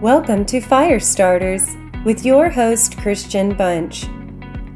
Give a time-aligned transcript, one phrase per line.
[0.00, 4.04] Welcome to Fire Starters with your host, Christian Bunch,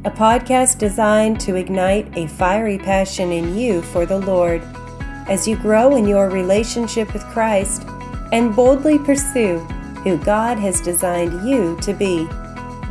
[0.04, 4.62] a podcast designed to ignite a fiery passion in you for the Lord
[5.28, 7.84] as you grow in your relationship with Christ
[8.32, 9.60] and boldly pursue
[10.02, 12.28] who God has designed you to be.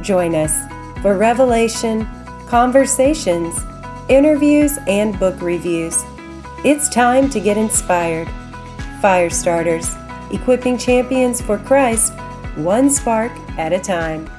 [0.02, 0.58] Join us
[1.02, 2.08] for revelation,
[2.48, 3.60] conversations,
[4.08, 6.02] interviews, and book reviews.
[6.64, 8.30] It's time to get inspired.
[9.02, 9.94] Fire Starters,
[10.34, 12.14] equipping champions for Christ,
[12.56, 14.30] one spark at a time.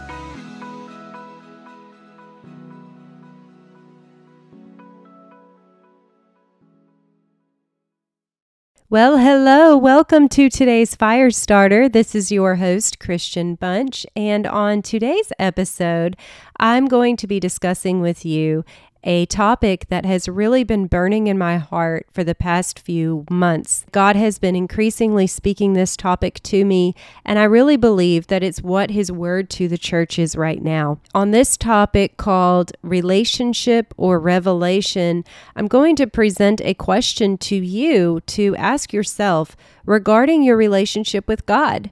[8.92, 9.74] Well, hello.
[9.74, 11.88] Welcome to today's Fire Starter.
[11.88, 14.04] This is your host, Christian Bunch.
[14.14, 16.14] And on today's episode,
[16.60, 18.66] I'm going to be discussing with you
[19.04, 23.84] a topic that has really been burning in my heart for the past few months.
[23.92, 26.94] God has been increasingly speaking this topic to me,
[27.24, 31.00] and I really believe that it's what His word to the church is right now.
[31.14, 35.24] On this topic called relationship or revelation,
[35.56, 41.46] I'm going to present a question to you to ask yourself regarding your relationship with
[41.46, 41.90] God.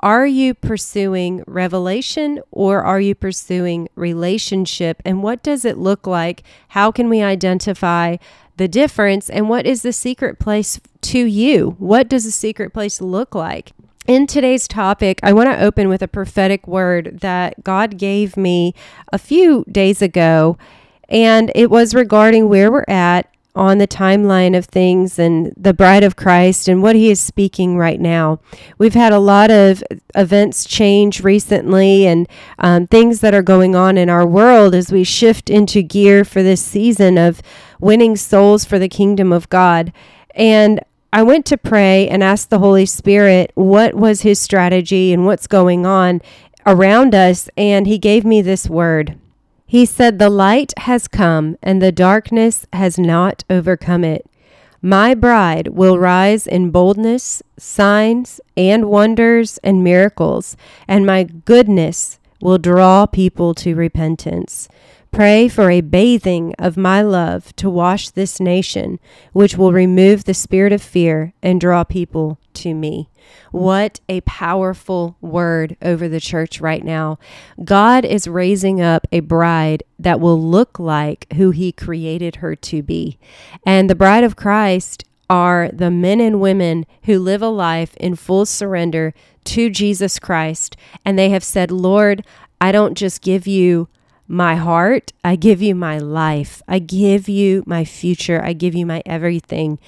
[0.00, 5.02] Are you pursuing revelation or are you pursuing relationship?
[5.04, 6.42] And what does it look like?
[6.68, 8.16] How can we identify
[8.56, 9.28] the difference?
[9.28, 11.76] And what is the secret place to you?
[11.78, 13.72] What does the secret place look like?
[14.06, 18.74] In today's topic, I want to open with a prophetic word that God gave me
[19.12, 20.56] a few days ago.
[21.10, 26.04] And it was regarding where we're at on the timeline of things and the bride
[26.04, 28.40] of Christ and what he is speaking right now.
[28.78, 29.82] We've had a lot of
[30.14, 35.02] events change recently and um, things that are going on in our world as we
[35.02, 37.42] shift into gear for this season of
[37.80, 39.92] winning souls for the kingdom of God.
[40.34, 40.80] And
[41.12, 45.48] I went to pray and asked the Holy Spirit what was his strategy and what's
[45.48, 46.22] going on
[46.66, 47.48] around us.
[47.56, 49.18] And he gave me this word.
[49.70, 54.26] He said, The light has come, and the darkness has not overcome it.
[54.82, 60.56] My bride will rise in boldness, signs, and wonders and miracles,
[60.88, 64.68] and my goodness will draw people to repentance.
[65.12, 69.00] Pray for a bathing of my love to wash this nation,
[69.32, 73.08] which will remove the spirit of fear and draw people to me.
[73.50, 77.18] What a powerful word over the church right now.
[77.64, 82.82] God is raising up a bride that will look like who he created her to
[82.82, 83.18] be.
[83.66, 88.14] And the bride of Christ are the men and women who live a life in
[88.14, 89.12] full surrender
[89.44, 90.76] to Jesus Christ.
[91.04, 92.24] And they have said, Lord,
[92.60, 93.88] I don't just give you
[94.30, 95.12] my heart.
[95.24, 96.62] I give you my life.
[96.68, 98.40] I give you my future.
[98.42, 99.80] I give you my everything.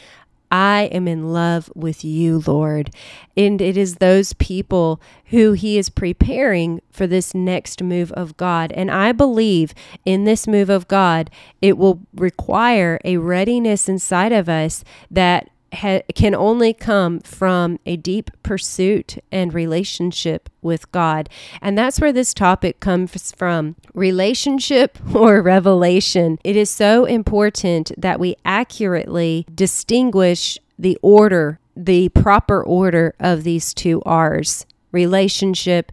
[0.50, 2.90] I am in love with you, Lord.
[3.36, 8.72] And it is those people who He is preparing for this next move of God.
[8.72, 11.30] And I believe in this move of God,
[11.62, 17.96] it will require a readiness inside of us that ha- can only come from a
[17.96, 21.28] deep pursuit and relationship with God.
[21.60, 26.38] And that's where this topic comes from relationship or revelation.
[26.44, 33.72] It is so important that we accurately distinguish the order, the proper order of these
[33.72, 35.92] two R's relationship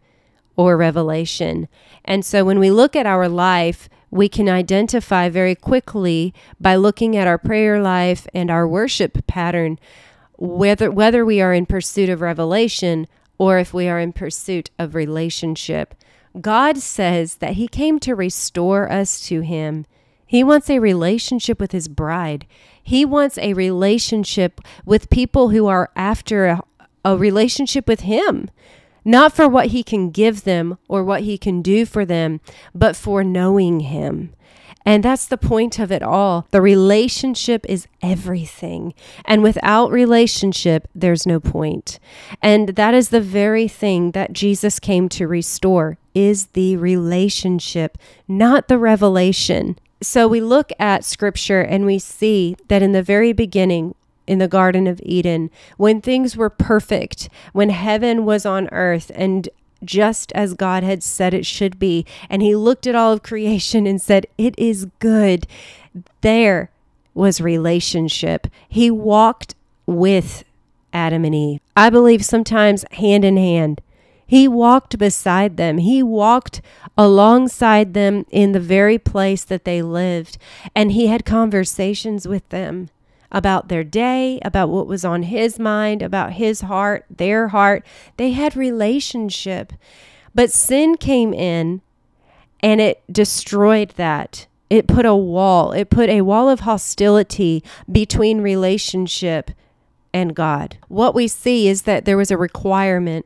[0.55, 1.67] or revelation.
[2.03, 7.15] And so when we look at our life, we can identify very quickly by looking
[7.15, 9.79] at our prayer life and our worship pattern
[10.39, 14.95] whether whether we are in pursuit of revelation or if we are in pursuit of
[14.95, 15.95] relationship.
[16.39, 19.85] God says that he came to restore us to him.
[20.25, 22.45] He wants a relationship with his bride.
[22.81, 26.61] He wants a relationship with people who are after a,
[27.03, 28.49] a relationship with him
[29.03, 32.41] not for what he can give them or what he can do for them,
[32.73, 34.33] but for knowing him.
[34.85, 36.47] And that's the point of it all.
[36.51, 38.93] The relationship is everything.
[39.25, 41.99] And without relationship, there's no point.
[42.41, 47.97] And that is the very thing that Jesus came to restore is the relationship,
[48.27, 49.77] not the revelation.
[50.01, 53.95] So we look at scripture and we see that in the very beginning,
[54.29, 59.49] in the Garden of Eden, when things were perfect, when heaven was on earth and
[59.83, 62.05] just as God had said it should be.
[62.29, 65.47] And he looked at all of creation and said, It is good.
[66.21, 66.69] There
[67.13, 68.47] was relationship.
[68.67, 69.55] He walked
[69.85, 70.43] with
[70.93, 71.59] Adam and Eve.
[71.75, 73.81] I believe sometimes hand in hand.
[74.27, 75.79] He walked beside them.
[75.79, 76.61] He walked
[76.95, 80.37] alongside them in the very place that they lived.
[80.75, 82.89] And he had conversations with them.
[83.31, 87.85] About their day, about what was on his mind, about his heart, their heart.
[88.17, 89.73] They had relationship.
[90.33, 91.81] But sin came in
[92.61, 94.47] and it destroyed that.
[94.69, 99.51] It put a wall, it put a wall of hostility between relationship
[100.13, 100.77] and God.
[100.87, 103.25] What we see is that there was a requirement.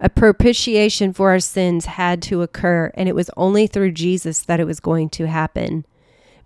[0.00, 4.58] A propitiation for our sins had to occur, and it was only through Jesus that
[4.58, 5.84] it was going to happen.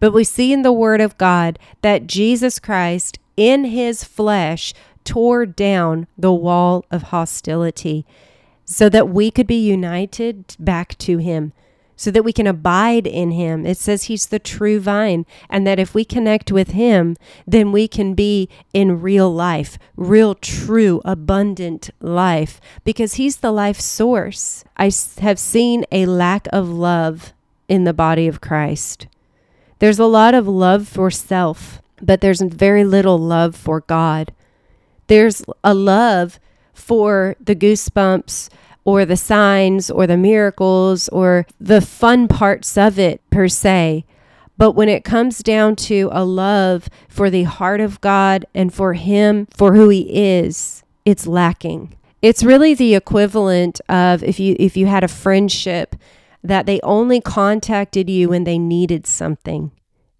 [0.01, 5.47] But we see in the Word of God that Jesus Christ, in his flesh, tore
[5.47, 8.05] down the wall of hostility
[8.65, 11.53] so that we could be united back to him
[11.97, 13.67] so that we can abide in him.
[13.67, 17.17] It says he's the true vine, and that if we connect with him,
[17.47, 23.81] then we can be in real life, real, true, abundant life, because he's the life
[23.81, 24.63] source.
[24.77, 27.33] I have seen a lack of love
[27.67, 29.07] in the body of Christ.
[29.79, 34.33] There's a lot of love for self, but there's very little love for God.
[35.07, 36.41] There's a love
[36.73, 38.49] for the goosebumps
[38.85, 44.05] or the signs or the miracles or the fun parts of it per se.
[44.59, 48.95] But when it comes down to a love for the heart of God and for
[48.95, 50.09] Him, for who He
[50.39, 51.97] is, it's lacking.
[52.23, 55.95] It's really the equivalent of if you if you had a friendship
[56.49, 59.73] that they only contacted you when they needed something.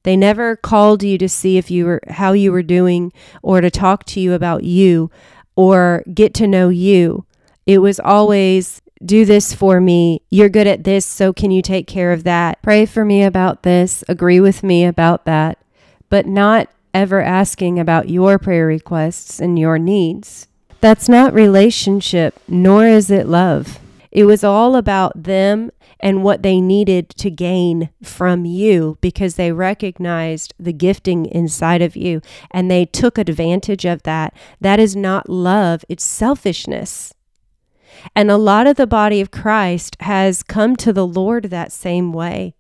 [0.03, 3.13] They never called you to see if you were how you were doing
[3.43, 5.11] or to talk to you about you
[5.57, 7.27] or get to know you.
[7.67, 10.23] It was always, do this for me.
[10.31, 12.63] You're good at this, so can you take care of that?
[12.63, 14.05] Pray for me about this.
[14.09, 15.59] Agree with me about that.
[16.09, 20.47] But not ever asking about your prayer requests and your needs.
[20.81, 23.81] That's not relationship, nor is it love.
[24.13, 25.71] It was all about them
[26.01, 31.97] and what they needed to gain from you because they recognized the gifting inside of
[31.97, 32.21] you
[32.51, 34.35] and they took advantage of that.
[34.61, 37.15] That is not love, it's selfishness.
[38.15, 42.13] And a lot of the body of Christ has come to the Lord that same
[42.13, 42.55] way.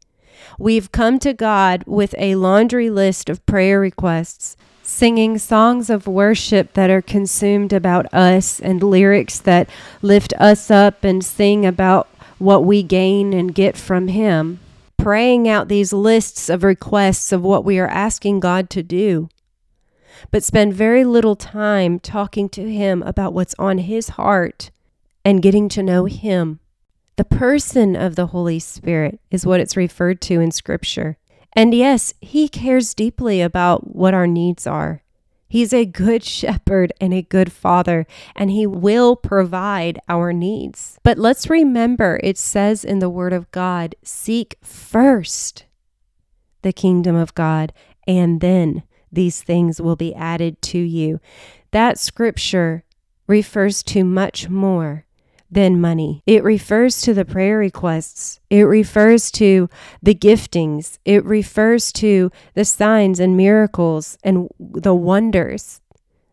[0.58, 6.72] We've come to God with a laundry list of prayer requests, singing songs of worship
[6.74, 9.68] that are consumed about us and lyrics that
[10.00, 14.60] lift us up and sing about what we gain and get from Him,
[14.96, 19.28] praying out these lists of requests of what we are asking God to do,
[20.30, 24.70] but spend very little time talking to Him about what's on His heart
[25.24, 26.60] and getting to know Him.
[27.16, 31.16] The person of the Holy Spirit is what it's referred to in Scripture.
[31.54, 35.02] And yes, He cares deeply about what our needs are.
[35.48, 40.98] He's a good shepherd and a good father, and he will provide our needs.
[41.02, 45.64] But let's remember it says in the Word of God seek first
[46.62, 47.72] the kingdom of God,
[48.06, 51.20] and then these things will be added to you.
[51.70, 52.84] That scripture
[53.26, 55.05] refers to much more
[55.50, 56.22] than money.
[56.26, 58.40] It refers to the prayer requests.
[58.50, 59.68] It refers to
[60.02, 60.98] the giftings.
[61.04, 65.80] It refers to the signs and miracles and the wonders,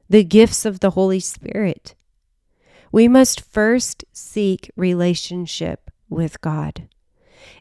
[0.09, 1.95] the gifts of the Holy Spirit.
[2.91, 6.87] We must first seek relationship with God.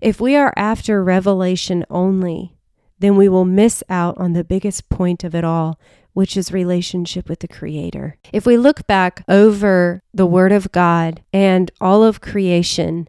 [0.01, 2.57] If we are after revelation only,
[2.99, 5.79] then we will miss out on the biggest point of it all,
[6.13, 8.19] which is relationship with the Creator.
[8.33, 13.09] If we look back over the Word of God and all of creation,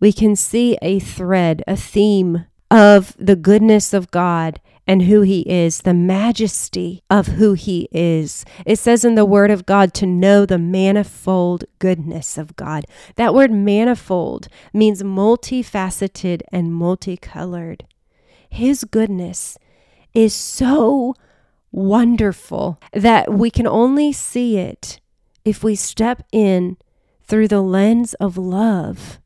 [0.00, 5.40] we can see a thread, a theme of the goodness of God and who He
[5.40, 8.44] is, the majesty of who He is.
[8.66, 12.84] It says in the Word of God to know the manifold goodness of God.
[13.16, 17.86] That word manifold means multifaceted and multicolored.
[18.48, 19.58] His goodness
[20.12, 21.14] is so
[21.74, 25.00] wonderful that we can only see it
[25.44, 26.76] if we step in
[27.24, 29.18] through the lens of love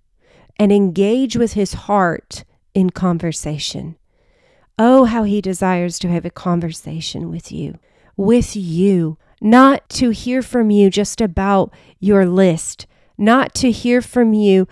[0.59, 3.97] and engage with his heart in conversation.
[4.78, 7.78] Oh, how he desires to have a conversation with you,
[8.17, 12.87] with you, not to hear from you just about your list,
[13.19, 14.67] not to hear from you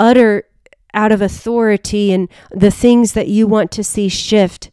[0.00, 0.44] utter
[0.92, 4.72] out of authority and the things that you want to see shift,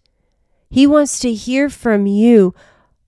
[0.70, 2.54] he wants to hear from you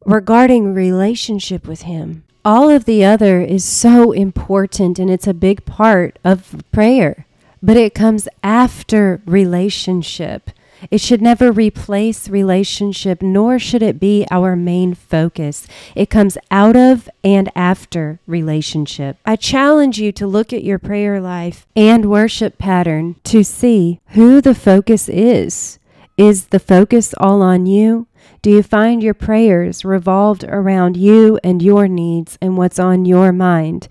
[0.06, 2.24] regarding relationship with Him.
[2.46, 7.26] All of the other is so important and it's a big part of prayer,
[7.62, 10.52] but it comes after relationship.
[10.90, 15.68] It should never replace relationship, nor should it be our main focus.
[15.96, 19.18] It comes out of and after relationship.
[19.26, 24.40] I challenge you to look at your prayer life and worship pattern to see who
[24.40, 25.79] the focus is.
[26.20, 28.08] Is the focus all on you?
[28.42, 33.32] Do you find your prayers revolved around you and your needs and what's on your
[33.32, 33.88] mind?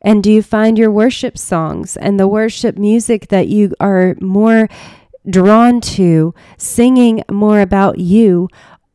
[0.00, 4.70] And do you find your worship songs and the worship music that you are more
[5.28, 8.48] drawn to singing more about you,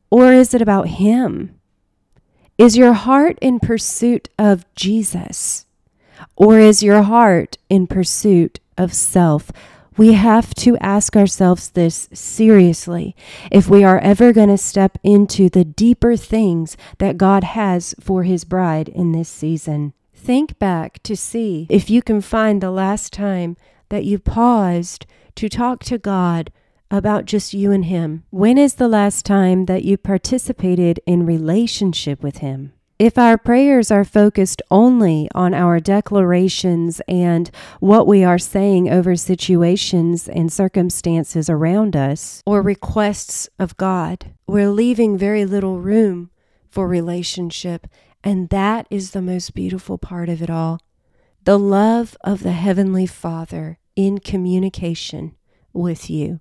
[0.10, 1.54] or is it about Him?
[2.58, 5.68] Is your heart in pursuit of Jesus,
[6.36, 9.52] or is your heart in pursuit of self?
[9.98, 13.16] We have to ask ourselves this seriously
[13.50, 18.24] if we are ever going to step into the deeper things that God has for
[18.24, 19.94] His bride in this season.
[20.14, 23.56] Think back to see if you can find the last time
[23.88, 26.52] that you paused to talk to God
[26.92, 28.24] about just you and Him.
[28.32, 32.74] When is the last time that you participated in relationship with Him?
[32.98, 39.18] If our prayers are focused only on our declarations and what we are saying over
[39.18, 46.30] situations and circumstances around us, or requests of God, we're leaving very little room
[46.70, 47.88] for relationship
[48.26, 50.80] and that is the most beautiful part of it all.
[51.44, 55.36] The love of the Heavenly Father in communication
[55.74, 56.40] with you.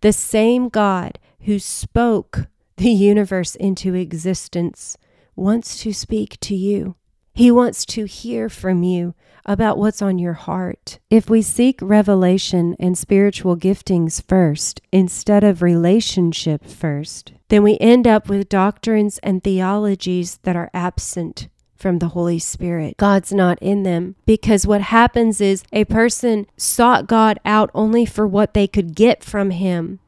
[0.00, 2.48] The same God who spoke
[2.78, 4.98] the universe into existence
[5.36, 6.96] wants to speak to you.
[7.32, 9.14] He wants to hear from you
[9.44, 10.98] about what's on your heart.
[11.10, 18.06] If we seek revelation and spiritual giftings first instead of relationship first, then we end
[18.06, 22.96] up with doctrines and theologies that are absent from the Holy Spirit.
[22.96, 28.26] God's not in them because what happens is a person sought God out only for
[28.26, 29.98] what they could get from Him.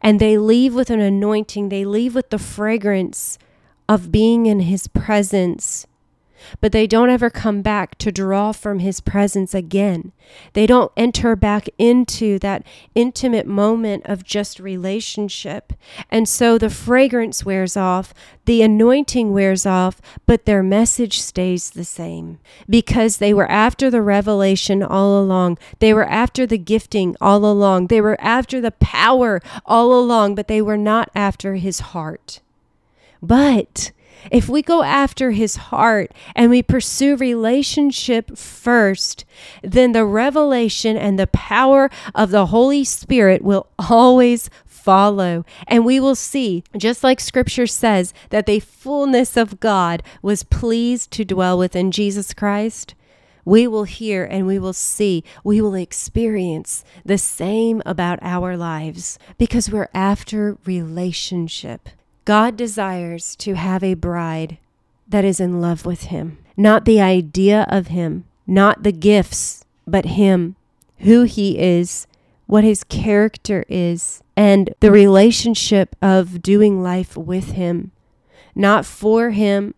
[0.00, 3.38] And they leave with an anointing, they leave with the fragrance
[3.88, 5.86] of being in His presence
[6.60, 10.12] but they don't ever come back to draw from his presence again.
[10.52, 12.64] They don't enter back into that
[12.94, 15.72] intimate moment of just relationship.
[16.10, 18.14] And so the fragrance wears off,
[18.46, 22.38] the anointing wears off, but their message stays the same
[22.68, 25.58] because they were after the revelation all along.
[25.78, 27.88] They were after the gifting all along.
[27.88, 32.40] They were after the power all along, but they were not after his heart.
[33.24, 33.90] But
[34.30, 39.24] if we go after his heart and we pursue relationship first,
[39.62, 45.44] then the revelation and the power of the Holy Spirit will always follow.
[45.66, 51.10] And we will see, just like scripture says, that the fullness of God was pleased
[51.12, 52.94] to dwell within Jesus Christ.
[53.46, 59.18] We will hear and we will see, we will experience the same about our lives
[59.38, 61.88] because we're after relationship.
[62.24, 64.56] God desires to have a bride
[65.06, 70.06] that is in love with Him, not the idea of Him, not the gifts, but
[70.06, 70.56] Him,
[70.98, 72.06] who He is,
[72.46, 77.92] what His character is, and the relationship of doing life with Him,
[78.54, 79.74] not for Him,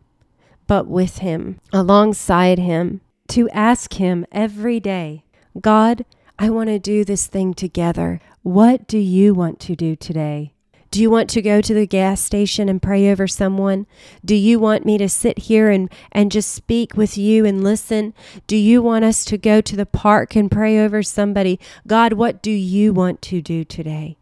[0.69, 5.25] but with Him, alongside Him, to ask Him every day,
[5.61, 6.05] God,
[6.39, 8.21] I want to do this thing together.
[8.43, 10.53] What do you want to do today?
[10.97, 13.87] Do you want to go to the gas station and pray over someone?
[14.25, 18.15] Do you want me to sit here and, and just speak with you and listen?
[18.47, 21.61] Do you want us to go to the park and pray over somebody?
[21.87, 24.17] God, what do you want to do today?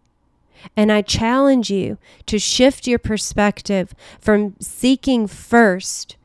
[0.76, 6.16] And I challenge you to shift your perspective from seeking first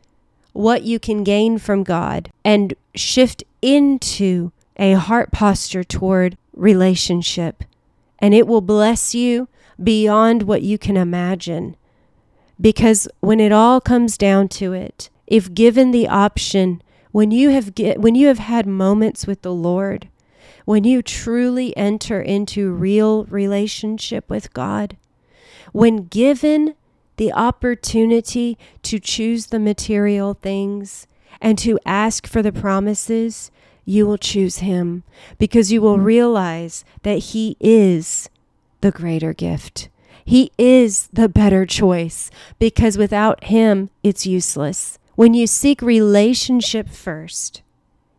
[0.54, 7.64] what you can gain from God and shift into a heart posture toward relationship.
[8.18, 9.48] And it will bless you
[9.84, 11.76] beyond what you can imagine.
[12.60, 16.82] Because when it all comes down to it, if given the option,
[17.12, 20.10] when you have get, when you have had moments with the Lord,
[20.66, 24.98] when you truly enter into real relationship with God,
[25.72, 26.76] when given
[27.18, 31.08] the opportunity to choose the material things
[31.42, 33.52] and to ask for the promises,
[33.86, 35.04] you will choose Him
[35.38, 38.30] because you will realize that He is
[38.82, 39.90] the greater gift.
[40.24, 45.00] He is the better choice because without Him, it's useless.
[45.16, 47.62] When you seek relationship first,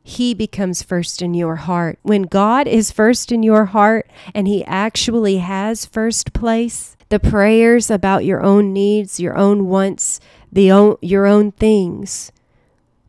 [0.02, 1.98] He becomes first in your heart.
[2.02, 7.90] When God is first in your heart and He actually has first place, the prayers
[7.90, 10.20] about your own needs, your own wants,
[10.52, 12.32] the your own things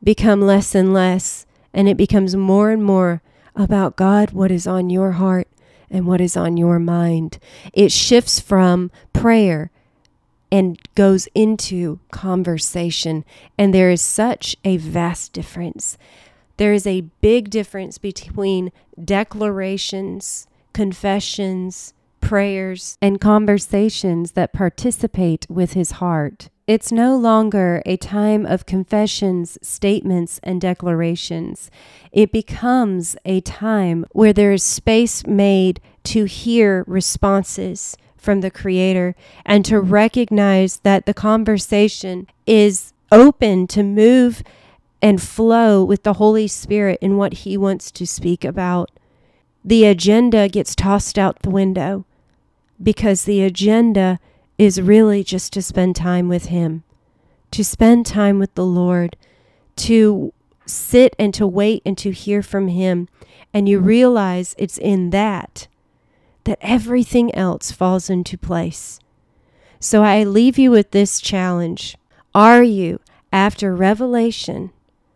[0.04, 3.22] become less and less, and it becomes more and more
[3.56, 5.48] about God, what is on your heart
[5.92, 7.38] and what is on your mind.
[7.74, 9.70] It shifts from prayer
[10.52, 13.24] and goes into conversation.
[13.58, 15.98] And there is such a vast difference.
[16.58, 18.72] There is a big difference between
[19.04, 26.50] declarations, confessions, prayers, and conversations that participate with his heart.
[26.68, 31.72] It's no longer a time of confessions, statements, and declarations.
[32.12, 39.16] It becomes a time where there is space made to hear responses from the Creator
[39.46, 44.44] and to recognize that the conversation is open to move
[45.02, 48.92] and flow with the Holy Spirit in what He wants to speak about.
[49.66, 52.06] The agenda gets tossed out the window
[52.82, 54.20] because the agenda
[54.62, 56.84] is really just to spend time with Him,
[57.50, 59.18] to spend time with the Lord,
[59.78, 60.32] to
[60.68, 63.10] sit and to wait and to hear from Him.
[63.56, 65.68] And you realize it's in that
[66.44, 69.00] that everything else falls into place.
[69.80, 71.98] So I leave you with this challenge
[72.36, 73.00] Are you
[73.34, 74.70] after revelation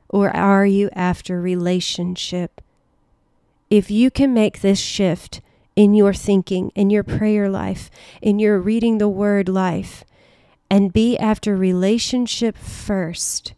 [0.09, 2.61] or are you after relationship?
[3.69, 5.41] If you can make this shift,
[5.75, 7.89] in your thinking, in your prayer life,
[8.21, 10.03] in your reading the word life,
[10.69, 13.53] and be after relationship first,